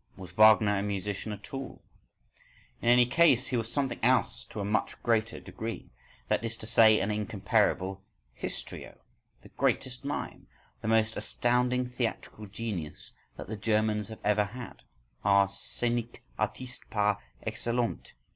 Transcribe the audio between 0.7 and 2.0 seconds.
a musician at all?